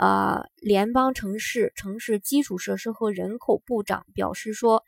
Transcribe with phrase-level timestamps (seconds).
[0.00, 4.82] 呃，联邦城市城市基础设施和人口部长表示说，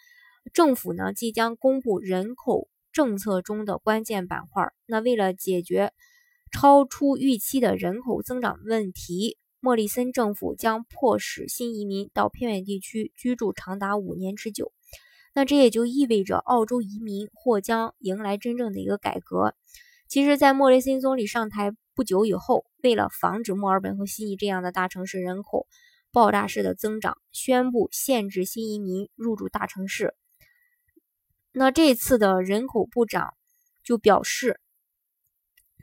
[0.54, 4.72] 政府呢即将公布人口政策中的关键板块。
[4.86, 5.92] 那为了解决
[6.50, 14.72] 超出预期的人口增长问题，莫里森政府将迫使新移民到偏远地区居住长达五年之久。
[15.34, 19.54] 那这也就意味着澳洲移民或将迎来真正的一个改革。
[20.08, 21.76] 其实，在莫里森总理上台。
[21.94, 25.66] 不久以后，为了防止墨尔本和悉尼这样的大城市人口
[26.10, 30.14] 爆炸式的增长，宣布限制新移民入住大城市。
[31.52, 33.34] 那这次的人口部长
[33.84, 34.58] 就表示，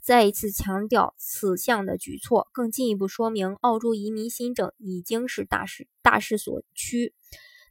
[0.01, 7.13] 再一次强调此项的举措，更进一步说明澳洲移民新政已经是大势大势所趋。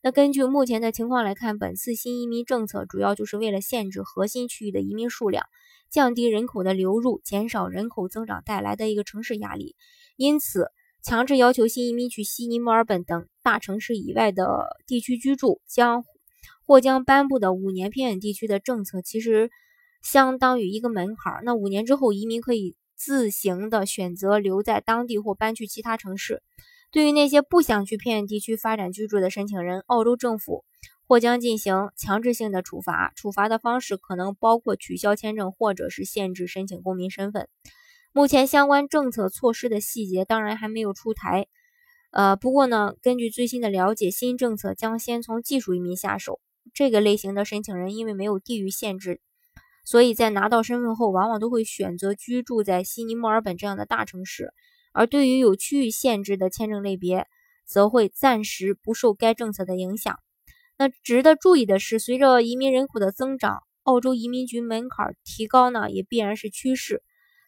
[0.02, 5.44] 那根据目前的情况来看，本次新移民政策主要就是为了限制核心区域的移民数量。
[5.90, 9.74] 降低人口的流入，减少人口增长带来的一个城市压力。
[10.16, 10.70] 因此，
[11.02, 16.04] 强制要求新移民去悉尼、墨尔本等大城市以外的地区居住，将
[16.66, 19.50] 或将颁布的五年偏远地区的政策，其实
[20.02, 21.40] 相当于一个门槛。
[21.42, 26.42] 那五年之后，移民可以自行的选择留在当地或搬去其他城市。
[26.90, 30.64] 对于那些不想去偏远地区发展居住的申请人，澳洲政府。
[31.10, 37.48] 或将进行强制性的处罚，处罚的方式可能包括取消签证，或者是限制申请公民身份。
[38.12, 41.46] 目前相关政策措施的细节当然还没有出台，
[42.10, 46.40] 呃，不过呢，根据最新的了解，新政策将先从技术移民下手。
[46.74, 49.22] 这个类型的申请人因为没有地域限制，
[49.86, 54.52] 所以在拿到身份后，往往都会选择居住在悉尼、墨尔本这样的大城市。
[54.98, 57.28] 而对于有区域限制的签证类别，
[57.64, 60.18] 则会暂时不受该政策的影响。
[60.76, 67.04] 那值得注意的是，随着移民人口的增长，澳洲移民局门槛提高呢，也必然是趋势。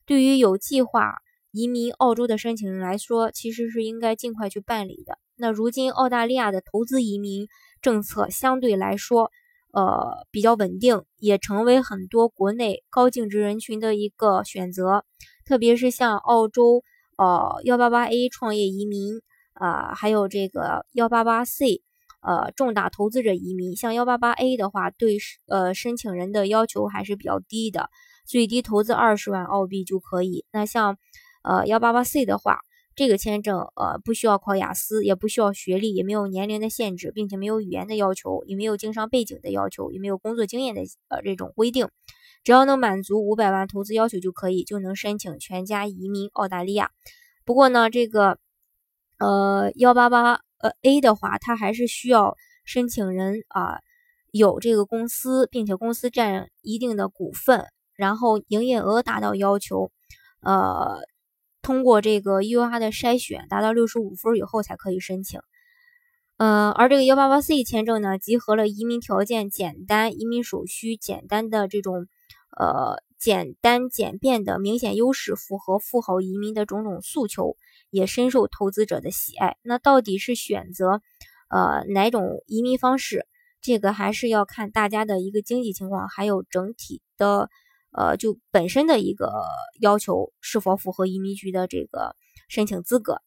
[0.06, 1.15] 对于有计划
[1.50, 5.19] 移民澳洲的申请人来说，其实是应该尽快去办理的。
[5.34, 7.49] 那如今澳大利亚的投资移民
[7.82, 9.32] 政策相对来说，
[9.72, 15.05] 呃，比较稳定，也成为很多国内高净值人群的一个选择。
[15.44, 16.84] 特别是像澳洲
[17.20, 19.20] 呃幺八八 A 创业移民
[19.53, 21.82] 啊，还有这个幺八八 C。
[22.22, 25.16] 呃，重大投资者移民，像幺八八 A 的话，对
[25.48, 27.88] 呃申请人的要求还是比较低的，
[28.26, 30.44] 最低投资二十万澳币就可以。
[30.53, 30.98] 那像
[31.42, 32.58] 呃幺八八 C 的话，
[32.94, 41.88] 这个签证呃不需要考雅思，也不需要学历，也没有年龄的限制，并且没有语言的要求，也没有经商背景的要求，也没有工作经验的呃这种规定，
[42.45, 46.91] 只要能满足五百万投资要求就可以，就能申请全家移民澳大利亚。
[47.45, 48.39] 不过呢，这个
[49.19, 50.41] 呃幺八八。
[50.62, 52.37] 呃，A 的话，它还是需要
[52.67, 53.81] 申请人啊
[54.31, 57.65] 有这个公司，并且公司占一定的股份，
[57.95, 59.91] 然后营业额达到要求，
[60.43, 60.99] 呃，
[61.62, 65.41] 通过这个 UR 的筛选达到六十五分以后才可以申请。
[66.37, 72.06] 呃，而这个幺八八 C 签证呢，集合了移民条件简单、移民手续简单的这种
[72.60, 77.56] 呃简单简便的明显优势，符合富豪移民的种种诉求。
[77.93, 79.56] 也深受投资者的喜爱。
[79.62, 81.03] 那到底是选择，
[81.49, 83.26] 呃，哪种移民方式？
[83.60, 87.50] 这个还是要看大家的一个经济情况，还有整体的，
[87.91, 89.32] 呃，就本身的一个
[89.81, 92.15] 要求是否符合移民局的这个
[92.49, 93.20] 申请资格。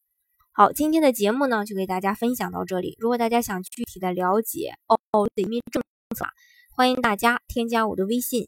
[0.54, 2.96] 好，今天的节目呢，就给大家分享到这里。
[3.00, 5.84] 如果大家想具体的了解澳洲移民政
[6.16, 6.26] 策，
[6.74, 8.48] 欢迎大家添加我的微信